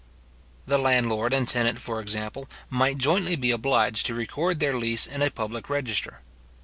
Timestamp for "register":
5.69-6.21